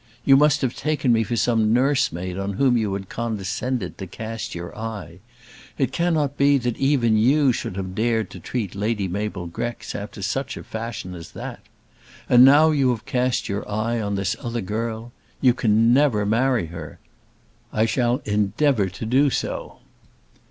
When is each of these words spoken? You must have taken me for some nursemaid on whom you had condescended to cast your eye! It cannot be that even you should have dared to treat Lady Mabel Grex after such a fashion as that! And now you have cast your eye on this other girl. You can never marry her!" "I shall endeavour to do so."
You 0.25 0.35
must 0.35 0.63
have 0.63 0.75
taken 0.75 1.13
me 1.13 1.21
for 1.23 1.35
some 1.35 1.71
nursemaid 1.73 2.35
on 2.35 2.53
whom 2.53 2.75
you 2.75 2.91
had 2.95 3.07
condescended 3.07 3.99
to 3.99 4.07
cast 4.07 4.55
your 4.55 4.75
eye! 4.75 5.19
It 5.77 5.91
cannot 5.91 6.37
be 6.37 6.57
that 6.57 6.75
even 6.77 7.17
you 7.17 7.53
should 7.53 7.75
have 7.75 7.93
dared 7.93 8.31
to 8.31 8.39
treat 8.39 8.73
Lady 8.73 9.07
Mabel 9.07 9.45
Grex 9.45 9.93
after 9.93 10.23
such 10.23 10.57
a 10.57 10.63
fashion 10.63 11.13
as 11.13 11.33
that! 11.33 11.59
And 12.27 12.43
now 12.43 12.71
you 12.71 12.89
have 12.89 13.05
cast 13.05 13.47
your 13.47 13.69
eye 13.69 14.01
on 14.01 14.15
this 14.15 14.35
other 14.39 14.61
girl. 14.61 15.11
You 15.39 15.53
can 15.53 15.93
never 15.93 16.25
marry 16.25 16.65
her!" 16.73 16.97
"I 17.71 17.85
shall 17.85 18.23
endeavour 18.25 18.89
to 18.89 19.05
do 19.05 19.29
so." 19.29 19.77